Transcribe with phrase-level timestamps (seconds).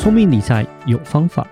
[0.00, 1.46] 聪明理财有方法，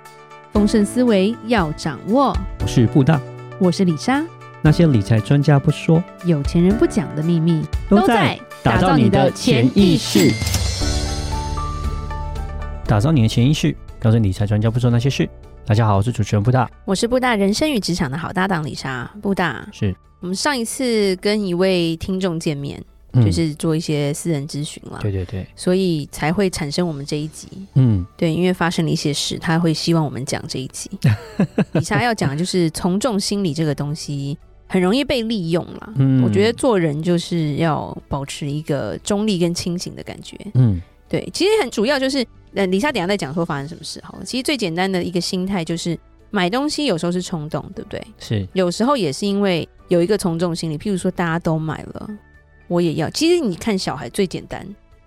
[0.55, 2.35] 丰盛思维要掌握。
[2.63, 3.21] 我是布大，
[3.59, 4.25] 我是李莎。
[4.63, 10.33] 那些理财专家不说，有钱人不讲的秘密，都在打造你的潜意识。
[12.87, 15.29] 打造你的潜意识，告诉理财专家不说那些事。
[15.67, 19.11] 大家好，我是主持人布大，我是布大人生与职场的好搭档李莎。
[19.21, 22.83] 布大，是我们上一次跟一位听众见面。
[23.25, 27.49] 就是做一些私人咨询了，对对对，所以才会产生我们这一集。
[27.75, 30.91] 嗯，对，因为发生了一些事，他会希望我们讲这一集。
[31.73, 34.37] 以下要讲的就是从众心理这个东西
[34.69, 35.93] 很容易被利用了。
[35.97, 40.37] 嗯，我觉得做人就是要保持一个中立跟清醒的感觉。
[40.55, 44.25] 嗯，对，其实很主要就是，呃，李莎等下再讲说发生什么事好了。
[44.25, 45.99] 其实最简单的一个心态就是
[46.31, 48.07] 买东西有时候是冲动，对不对？
[48.19, 52.11] 是，有时候也是因为有一个从众心理，譬如说大家都买了。
[52.69, 53.11] 我也要。
[53.11, 54.65] 其实你看小孩最简单，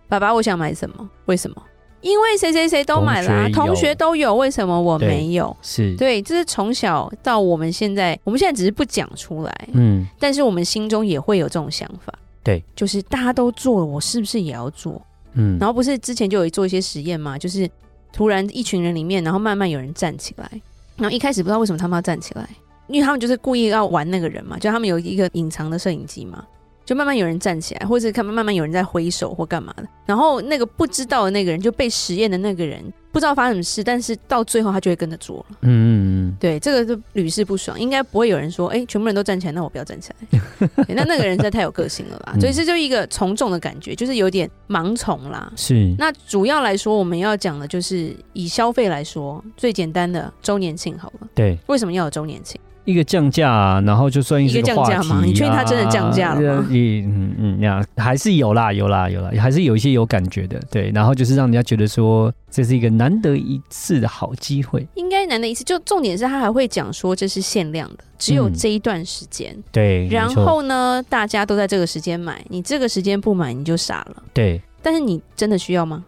[0.09, 1.09] 爸爸，我想买什么？
[1.25, 1.63] 为什么？
[2.01, 5.55] 因为谁谁谁都买了啊，同学，同学都有，为什么我没有？
[5.61, 12.11] 是对，这是从小到我们现在，我们现在只是不讲出来，嗯，但是我们心中也会有这种想法，
[12.43, 14.99] 对，就是大家都做了，我是不是也要做？
[15.33, 17.37] 嗯，然后不是之前就有做一些实验嘛？
[17.37, 17.69] 就是
[18.11, 20.49] 突然一群人里面，然后慢慢有人站起来，
[20.95, 22.49] 然后一开始不知道为什么他们要站起来，
[22.87, 26.43] 因为他们就是故意要玩那个人嘛，就他们有一个隐藏的摄影机嘛。
[26.91, 32.83] 就慢慢有人站起来，或者看慢慢有人在挥手或干嘛的，然后那个不知道的那个人就被实验的那个人
[33.13, 35.57] 不知道发生什么事，但是到最后他就会跟着做了。
[35.61, 40.69] 嗯嗯嗯，对，这个就屡试不爽，应该不会有人说，哎，全部人都站起来，那我不要站起来。
[40.89, 45.49] 那那个人实在太有个性了吧， 所以这就一个从众的感觉，就是有点盲从啦。
[45.55, 45.95] 是。
[45.97, 51.27] 那主要来说，我们要讲的就是以消费来说，最简单的周年庆好了。
[51.33, 51.57] 对。
[51.67, 52.59] 为什么要有周年庆？
[52.83, 55.21] 一个降价、啊，然后就算一个降价嘛？
[55.23, 56.67] 你确定它真的降价了吗？
[56.69, 60.91] 嗯嗯，那样还是有啦，有啦，有啦，还是有一些有感觉的，对。
[60.91, 65.63] 然后就是让人家觉得说这是一个难得一次的好机会，应该难得一次。
[65.63, 69.53] 就重点是他还会讲说这是限量的，只有这一段时间。
[69.55, 70.07] 嗯、对。
[70.07, 74.23] 然后呢，大家都在这个时间买，你这个时间不买你就傻了。
[74.33, 74.59] 对。
[74.81, 76.03] 但是你真的需要吗？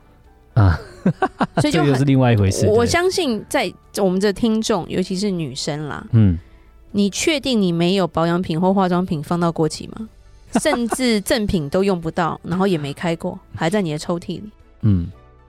[0.55, 0.79] 啊，
[1.57, 2.67] 所以就又是另外一回事。
[2.67, 6.37] 我相信在我们的听众，尤其是女生啦，嗯。
[6.93, 10.07] 你确定你没有保养品或化妆品放到过期吗？
[10.61, 14.43] 甚至赠品都用不到，然后也没开过，还在你的抽屉里。
[14.83, 15.07] 嗯，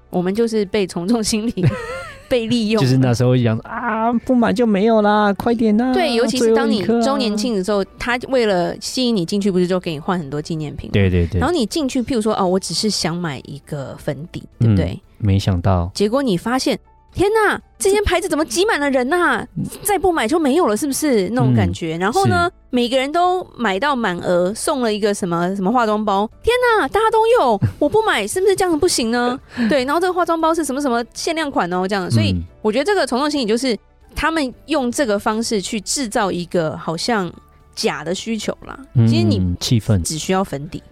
[0.09, 1.53] 我们就是被从众心理
[2.27, 5.93] 被利用，就是那时候讲啊，不买就没有啦，快点呐！
[5.93, 10.89] 对，尤其是当你周年庆的时候，他为了吸引你进去，不是就给你换很多纪念品？
[10.91, 11.39] 对对对。
[11.39, 14.93] 然后你进去，譬如说哦，我只是想买一个粉底，对不对？
[14.93, 16.79] 嗯，没想到，结果你发现。
[17.15, 19.49] 天呐，这间牌子怎么挤满了人呐、啊？
[19.85, 21.97] 再不买就没有了，是不是那种感觉？
[21.97, 26.29] 嗯、然后呢，每个人都买到满额，送了一个什么什么化妆包。
[26.43, 29.39] 天呐，大家都有， 我不买是不是这样子不行呢？
[29.71, 32.11] 对，然后这个化妆包是什么什么限量款哦，这样。
[32.11, 33.79] 所以我觉得这个从众心理就是
[34.17, 37.33] 他们用这个方式去制造一个好像
[37.77, 38.77] 假的需求啦。
[39.07, 40.83] 其实你气氛只需要粉底，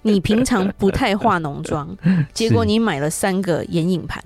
[0.00, 1.94] 你平常不太化浓妆，
[2.32, 4.22] 结果你买了三个眼影盘。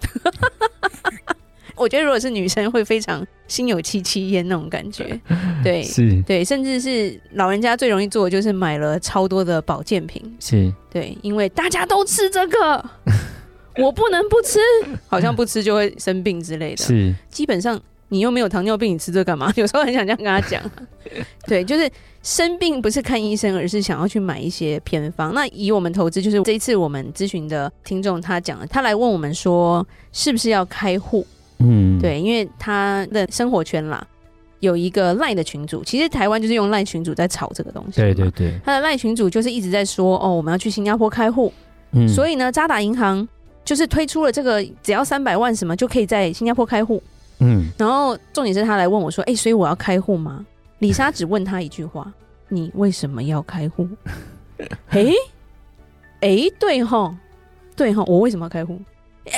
[1.76, 5.18] 我觉得如果是女生，会非常心有戚戚焉那种感觉，
[5.62, 10.72] 对，是，对，甚至是老人家最容易做的就是买了超多的保健品，是。
[10.90, 12.84] 对，因为大家都吃这个，
[13.78, 14.58] 我不能不吃，
[15.06, 19.52] 好像不吃就会生病之类的，是，基本上你又没有糖尿病，你吃这干嘛？
[19.56, 20.62] 有时候很想这样跟他讲，
[21.46, 21.90] 对，就是
[22.22, 25.32] 生病不是看医生，而是想要去买一些偏方。
[25.34, 31.26] 那以我们投资，就是这一次我们咨询的听众他讲了，他来问我们说，是不是要开户？
[31.58, 34.06] 嗯，对，因为他的生活圈啦，
[34.60, 38.00] 有一个赖的群主，其实台湾就是用赖群主在炒这个东西。
[38.00, 41.52] 对对对，他的赖群主就是一直在说，哦，我们要去新加坡开户，
[41.92, 43.26] 嗯，所以呢，渣打银行
[43.64, 47.02] 就是推出了这个，只要三百万什么就可以在新加坡开户，
[47.40, 50.44] 嗯，然后重点是他来问我说，哎，所以我要开户吗？
[50.80, 52.12] 李莎只问他一句话，
[52.48, 53.88] 你为什么要开户？
[54.90, 55.12] 哎，
[56.20, 57.16] 哎，对哈，
[57.76, 58.80] 对哈，我为什么要开户？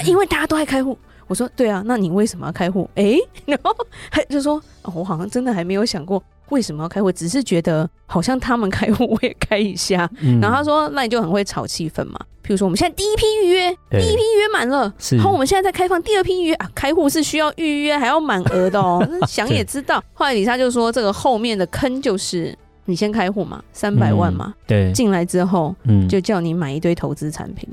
[0.06, 0.96] 因为大家都爱开户。
[1.26, 2.88] 我说对啊，那你为什么要开户？
[2.96, 3.16] 哎，
[3.46, 3.74] 然后
[4.10, 10.08] 还就说，我好像真的还没有想过为什么要开户，只是觉得好像他们开户我也开一下。
[10.20, 12.18] 嗯、然后他说，那你就很会炒气氛嘛。
[12.44, 19.06] 譬如说，我们现在第一批预约，第一批预约满了，然后我们现在在开放第二批预约啊，开户是需要预约还要满额的哦。
[19.26, 22.56] 想也知道，后来李莎就说，这个后面的坑就是
[22.86, 25.74] 你先开户嘛，三百万嘛，嗯、对，进来之后，
[26.08, 27.68] 就叫你买一堆投资产品，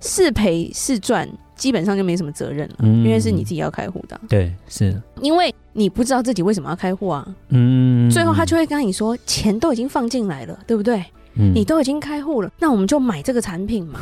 [0.00, 1.28] 是赔是赚。
[1.56, 4.20] 基本上就没什么责任了，嗯、因为是你自己要开户的。
[4.28, 7.26] 对，是因为你不知道自己为什么要开户啊。
[7.50, 11.04] 嗯，最后他就会跟你说，钱都已经放进来了，对不对？
[11.34, 14.00] 嗯，你都已经开户了，那我们就买这个产品嘛。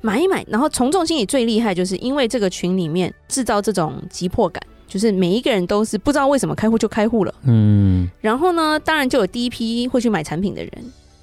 [0.00, 0.44] 买一买。
[0.48, 7.34] 然后从众心理最厉害，就是因为这个群里面制造这种急迫感，就是每一个人都是不知道为什么开户就开户了。
[7.44, 10.72] 嗯，然后呢，当然就有第一批会去买产品的人。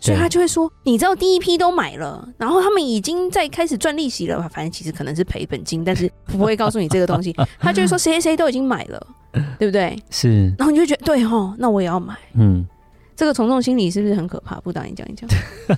[0.01, 4.41] 所以他就会说，你知道第一批都买了，然后他们已经在开始赚利息了。
[4.49, 7.31] 反正其实可能是赔本金，但是不会告诉你这个东西。
[7.59, 9.07] 他就会说谁谁谁都已经买了，
[9.59, 9.95] 对不对？
[10.09, 10.47] 是。
[10.57, 12.17] 然后你就觉得对哦，那我也要买。
[12.33, 12.65] 嗯，
[13.15, 14.59] 这个从众心理是不是很可怕？
[14.61, 15.29] 不当你讲一讲。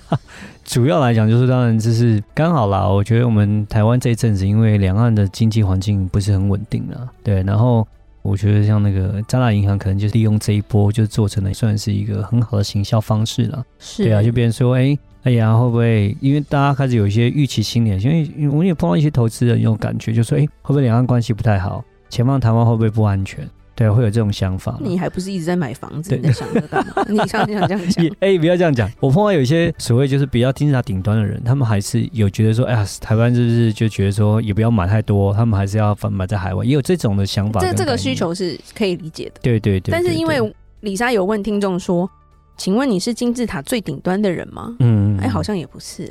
[0.64, 2.88] 主要来讲就是，当然就是刚好啦。
[2.88, 7.86] 我觉得我们台湾这一阵子，因为两岸的经济环境不是很稳定了，对，然后。
[8.24, 13.62] 我觉得像那个渣打银行，可能就是利用这一波，就做成了算是一个很好的行销方式了。
[13.78, 16.16] 是，对啊，就别人说，哎、欸，哎呀，会不会？
[16.22, 23.46] 因为大家开始有一些预期心理，因为我也碰到一些投资人有感觉，就说，哎、欸，会不会两岸关系不太好，前方台湾会不会不安全？
[23.74, 24.78] 对，会有这种想法。
[24.80, 26.14] 你还不是一直在买房子？
[26.16, 27.04] 你在想着干嘛？
[27.10, 28.06] 你想这样这样讲？
[28.20, 28.90] 哎、欸，不要这样讲。
[29.00, 37.60] 我碰到有一些所谓就是比较金字塔顶端的人，他们还是有觉得说，哎呀，台湾是不是就觉得说也不要买太多，他们还是要买在海外，也有这种的想法。
[37.60, 39.40] 这这个需求是可以理解的。
[39.42, 39.92] 对对对，对。
[39.92, 42.08] 但是因为李莎有问听众说，
[42.56, 44.76] 请问你是金字塔最顶端的人吗？
[44.78, 46.08] 嗯，哎、欸，好像也不是。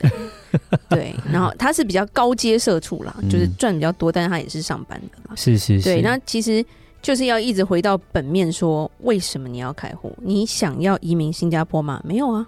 [0.90, 5.34] 对，然后他是比较高阶社畜啦，就是赚比较多，但是他也是上班的啦。
[5.38, 5.84] 是是是。
[5.86, 6.62] 对，那其实。
[7.04, 10.12] 就是要一直回到本面说，为什么你要开户？
[10.22, 12.02] 你想要移民新加坡吗？
[12.06, 12.48] 没有啊。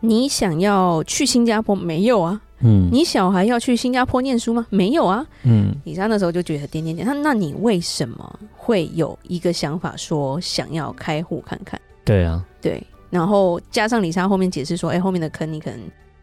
[0.00, 1.76] 你想要去新加坡？
[1.76, 2.40] 没有啊。
[2.60, 2.88] 嗯。
[2.90, 4.66] 你小孩要去新加坡念书吗？
[4.70, 5.24] 没有啊。
[5.42, 5.74] 嗯。
[5.84, 11.78] 李莎那时候就觉得点点点，他那你为什么会有一个想法说想要开户看看？
[12.02, 12.42] 对啊。
[12.62, 12.82] 对。
[13.10, 15.78] 然后加上李莎后面解释说，哎、欸，后面的坑你可能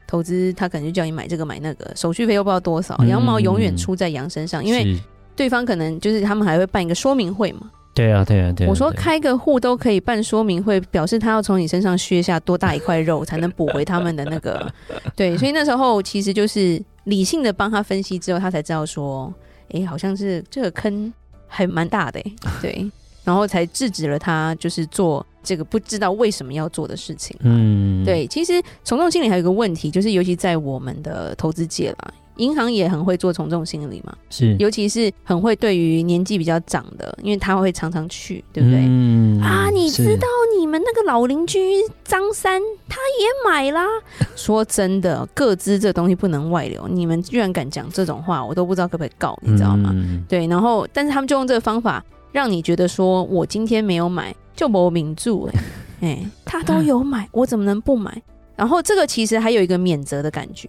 [0.08, 5.00] 投资，他可能就叫你买这个买那个，手续费又不知道多少，羊毛永远出在羊身上，嗯、因为。
[5.38, 7.72] 对方可能就是他们还会办一个说明会嘛？
[7.94, 8.70] 对啊，对啊，对啊。
[8.70, 14.72] 我说开个户都可以办说明会，表示他要从你身上削下多大一块肉，才能补回他们的那个。
[15.16, 19.34] 对，所以那时候其实就是理性的帮他分析之后，他才知道说，
[19.72, 21.14] 哎，好像是这个坑
[21.48, 22.20] 还蛮大的，
[22.62, 22.86] 对，
[23.24, 27.36] 然后才制止了他就是做这个不知道为什么要做的事情。
[27.42, 32.14] 嗯，对，其实从众心理还有一个问题，就是尤其在我们的投资界啦。
[32.38, 38.80] 银行也很会做从众心理嘛，是，尤其是很会对于年纪比较长的，因为他会常常去，对不对？
[38.86, 41.60] 嗯、啊，你知道你们那个老邻居
[42.04, 43.86] 张三他也买啦。
[44.36, 49.92] 说真的，各资这东西不能外流，你们居然敢讲这种话，我都不知道可不可以告，你知道吗？
[49.94, 55.54] 嗯、对，然后但是他们就用这个方法让你觉得说，我今天没有买就没名著哎
[56.02, 58.22] 哎，他都有买，我怎么能不买？
[58.56, 60.68] 然后这个其实还有一个免责的感觉。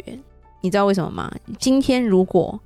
[0.61, 1.31] 你知道为什么吗？
[1.59, 2.59] 今天如果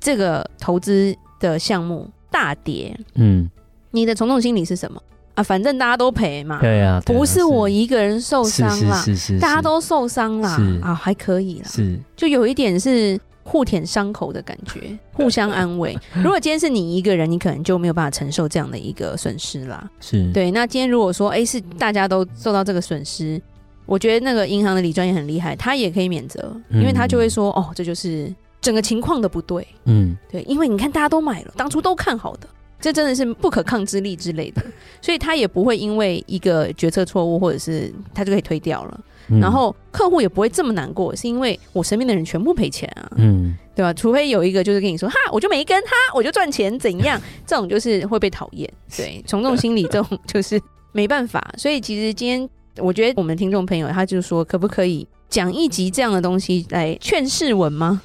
[0.00, 3.48] 这个投资的项目大跌，嗯，
[3.90, 5.02] 你的从众心理是什么
[5.34, 5.42] 啊？
[5.42, 15.96] 反正大家都赔嘛，对啊，不是我一个人受伤啦，是是是，大家都受伤啦，啊，还可以啦，是，就有一点是互舔伤口的感觉， 互相安慰。
[16.16, 20.50] 如果今天是你一个人，你可能就没有办法承受这样的一个损失啦，是对。
[20.50, 23.40] 那今天如果说，哎，是大家都受到这个损失。
[23.86, 32.48] 我觉得那个银行的李专也很厉害，他也可以免责，因为他就会说：“哦，这就是整个情况的不对。”嗯，对，因为你看大家都买了，当初都看好的，
[32.80, 34.62] 这真的是不可抗之力之类的，
[35.02, 39.00] 所以他也不会因为一个决策错误或者是他就可以推掉了，
[39.40, 43.92] 然后客户也不会这么难过，是因为我身边的人全部赔钱啊，嗯，对吧？
[43.92, 50.60] 除非有一个就是跟你说：“哈，我就没跟，哈，我就赚钱，怎样？” 这种就是会被讨厌，对，从众心理这种就是
[50.92, 52.48] 没办法，所以其实今天。
[52.78, 58.00] 我觉得我们听众朋友，他就说，可不可以讲一集这样的东西来劝世文吗？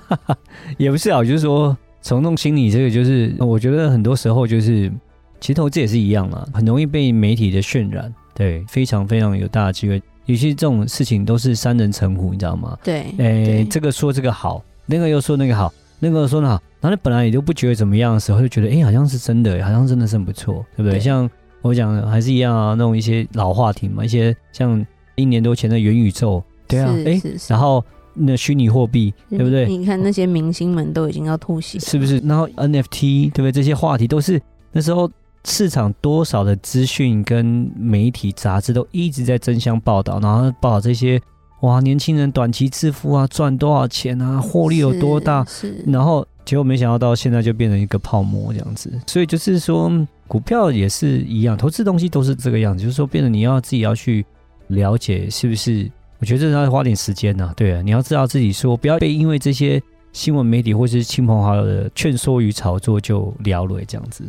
[0.76, 4.92] 也不是啊，就是说从众心理这个，就是我觉得很多时候就是，
[5.40, 10.02] 其实投资也是一样嘛，很容易被媒体的渲染，对，非常非常有大的机会。
[10.26, 12.76] 尤其这种事情都是三人成虎，你知道吗？
[12.82, 20.92] 对，哎、欸，这个说这个好，那个又说那个好，那个说那好，然后你本来也就不觉得怎么样的时候，就觉得哎、欸，好像是真的，好像真的是很不错，对不对？
[20.92, 21.30] 对像。
[21.62, 24.84] 我讲还是一样啊，那种一些老话题嘛，一些像
[25.16, 27.84] 一年多前的元宇宙，对啊，哎、欸，然后
[28.14, 29.66] 那虚拟货币，对不对？
[29.66, 32.18] 你看那些明星们都已经要吐血，是不是？
[32.20, 33.52] 然后 NFT，对不对？
[33.52, 34.40] 这些话题都是
[34.72, 35.10] 那时候
[35.44, 41.20] 市场多少的资讯跟媒体杂志都一直在争相报道，然后报道这些
[41.62, 46.26] 哇，年轻人短期致富啊，赚多少钱啊，获利有多大，是，是然后。
[46.46, 49.90] 结果没想到到现在就变成一个泡沫这样子，所以就是说
[50.28, 54.24] 股票也是一样，投资东西都是这个样子，就是说变得你要自己要去
[54.68, 55.90] 了解是不是？
[56.18, 64.24] 我觉得这要花点时间呐，对啊，你要知道自己说不要被因为这些新闻媒体或是亲朋好友的劝说与炒作就聊了这样子。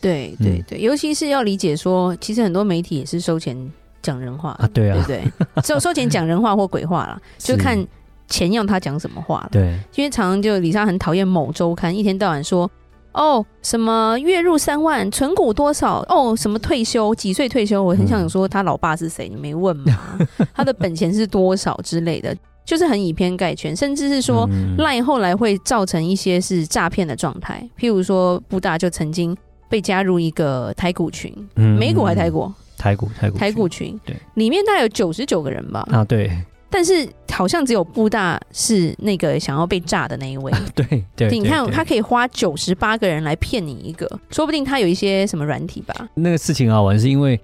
[0.00, 3.56] 对对对，尤其是要理解说，其实很多媒体也是收钱
[4.02, 5.62] 讲人话啊，对啊，对不对？
[5.64, 7.86] 收收钱讲人话或鬼话啦，就看。
[8.28, 9.48] 钱要他讲什么话了。
[9.50, 12.70] 对，因为常常就李莎很讨厌某周刊，一天到晚说
[13.12, 16.04] 哦什么月入三万，存股多少？
[16.08, 17.82] 哦什么退休几岁退休？
[17.82, 19.28] 我很想说他老爸是谁？
[19.28, 20.18] 你没问吗？
[20.54, 24.48] 他的本钱是多少之类的，就是很以偏概全，甚至是说
[24.78, 27.68] 赖后来会造成一些是诈骗的状态。
[27.78, 29.36] 譬如说布大就曾经
[29.68, 32.52] 被加入一个台股群，美股还台股？
[32.78, 35.86] 台股台股台股群，对，里面大概有九十九个人吧。
[35.90, 36.30] 啊，对。
[36.70, 40.52] 但是好像只有布大是那个想要被炸的那一位。
[40.74, 40.86] 对
[41.16, 41.28] 对。
[41.28, 46.08] 对你看，他可以花九十八个人来骗你一个，说不定他有一些什么软体吧。
[46.14, 47.38] 那个事情好玩，是因为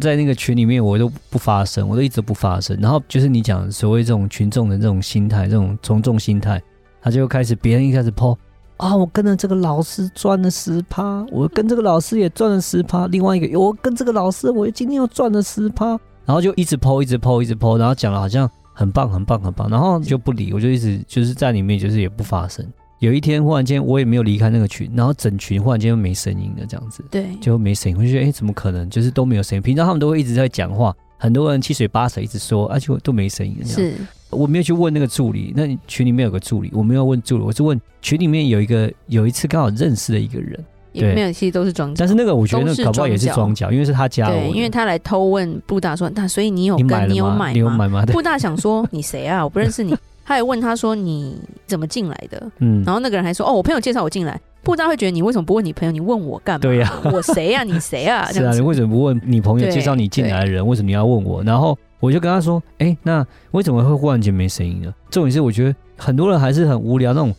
[0.00, 2.76] 在那个群里面，我都不发声，我都一直不发声。
[2.80, 6.60] 然后就是你讲所谓这种群众的这种心态，这种从众心态，
[7.02, 8.36] 他就开始别人一开始 po。
[8.78, 8.96] 啊！
[8.96, 13.06] 我跟着这个老师赚了十趴，我跟这个老师也赚了十趴。
[13.08, 15.88] 另外一个，我跟这个老师，我今天又赚了十趴。
[16.24, 19.68] 然后就一直 po，一直 po，一直 po，然后讲了好像很棒，很棒，很棒。
[19.68, 22.66] 然后就不理，我就一直就是在里面，就是也不发声。
[22.98, 27.98] 有一天忽然间，我也没有离开那个群，然后整群忽然间又没声音了，这样子，对，就没声音。
[27.98, 28.88] 我就觉得，哎、欸，怎么可能？
[28.88, 29.60] 就是都没有声音。
[29.60, 33.56] 平常他们都会一直在讲话，很多人七嘴八舌一直说，而、啊、且都没声音。
[33.66, 33.94] 是。
[34.30, 41.98] 我没有去问那个助理，那群里面有个助理，我没有问助理，我是问群里面有一个有一次刚好认识的一个人，也没有，其实都是装脚。
[41.98, 47.50] 但是那个我觉得那个搞不好也是装脚，因为是他加我，对，因为他来偷问布大说，那所以你有跟你，你有买吗？
[47.50, 48.04] 你有买吗？
[48.06, 49.44] 布大想说你谁啊？
[49.44, 49.96] 我不认识你。
[50.24, 52.50] 他也问他说你怎么进来的？
[52.58, 54.40] 嗯，然后那个人还说哦，我朋友介绍我进来。
[54.62, 55.90] 布大会觉得你为什么不问你朋友？
[55.90, 56.60] 你问我干嘛？
[56.60, 57.64] 对呀、啊，我谁呀、啊？
[57.64, 58.26] 你谁啊？
[58.32, 60.64] 是啊，你为什么不问你朋友介绍你进来的人？
[60.66, 61.42] 为什么你要问我？
[61.44, 61.76] 然后。
[62.00, 64.90] 我就跟他说：“哎、欸，那为什么会忽然间没声音呢？
[65.10, 67.30] 重点是我觉得很多人还是很无聊，那种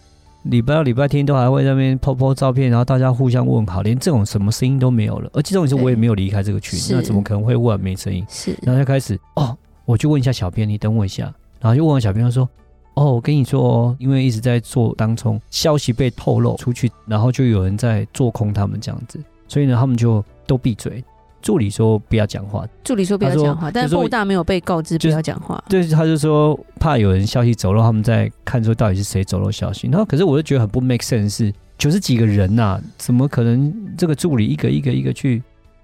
[0.43, 5.29] 礼拜六、礼拜天都还会在那边 po po 照片，然后大家互相问好，连这种什么声音都没有了。
[5.33, 8.25] 而这种时候我也没有离开这个群，那怎么可能会忽然没声音？
[8.27, 9.55] 是，然后就开始哦，
[9.85, 12.49] 我去问一下小编，你等我一下，然后就问完小编，他说：
[12.95, 21.03] 哦，我跟你说哦，因为一直在做当中，消息被透露出去，然后就有人在做空他们这样子，所以呢，他们就都闭嘴。”
[21.41, 22.65] 助理说不要讲话。
[22.83, 25.61] 助理说不要讲话，但是布大没有被告知不要讲话。
[25.67, 29.87] 对，他就说怕有人消息走漏，他们在看说到底是谁走漏消息。
[29.87, 35.41] 然后可是我就觉得很不 make sense，是九十几个人呐、啊，怎么可能这个助理一个一个一个去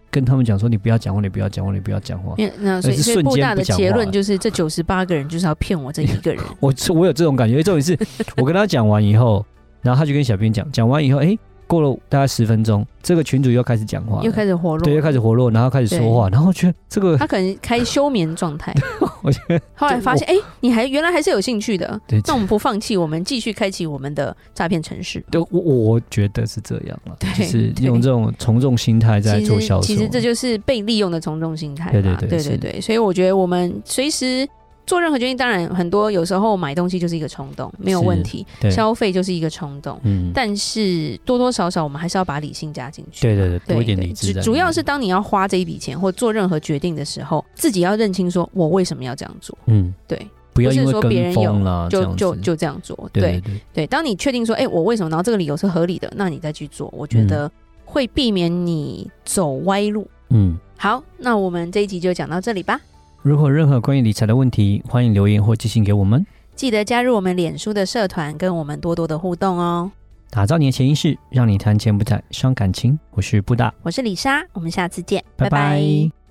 [0.10, 2.36] 跟他们讲说你不要讲话，你不要讲话，你不要讲话。
[2.60, 6.44] 那所以所以布大的结论就是这九十八个人就是要骗我这一个人。
[6.60, 7.98] 我我有这种感觉，重点是
[8.38, 9.46] 我跟他讲完以后，
[9.82, 11.40] 然后他就跟小编讲，讲完以后，哎、欸。
[11.68, 18.74] 过了大概十分钟，这个群主又开始讲话，又开始活络，对，又开始活络，然后开始说话，然后觉得这个他可能开休眠状态。
[19.22, 25.24] 我觉得后来发现，哎、欸，你还原来还是有兴趣的，对，那我们不放弃，我们继续开启我们的诈骗城市。
[25.30, 29.88] 对，我我觉得是这样了，就是用这种从众心态在做销售。
[29.88, 31.92] 其实这就是被利用的从众心态。
[31.92, 34.48] 对对对对对对，所以我觉得我们随时。
[34.88, 38.44] 做任何决定，当然很多，有时候买东西就是一个冲动，没有问题。
[38.72, 43.22] 消费就是一个冲动，嗯，但是多多少少我们还是要把理性加进去。
[43.22, 44.34] 对对对，多一点理智。
[44.42, 49.58] 主要是当你要花这一笔钱或做任何决定的时候，自己要认清说我为什么要这样做。
[49.66, 53.10] 嗯，对，不要因为说别人有就就就这样做。
[53.12, 55.10] 对对对，对，当你确定说，哎，我为什么？
[55.10, 57.52] 然后这个理由是合理的，那你再去做，我觉得
[57.84, 60.08] 会避免你走歪路。
[60.30, 62.80] 嗯，好，那我们这一集就讲到这里吧。
[63.22, 66.26] 如果任何关于理财的问题，欢迎留言或寄信给我们。
[66.56, 69.92] 记得加入我们脸书的社团，跟我们多多的互动哦。
[70.30, 72.98] 打造你的潜意识，让你谈钱不再伤感情。
[73.12, 75.50] 我是布达，我是李莎，我们下次见，拜拜。
[75.50, 76.27] 拜拜。